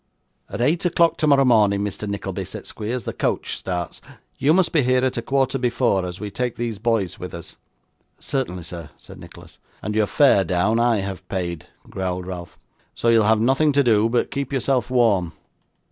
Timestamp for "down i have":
10.43-11.29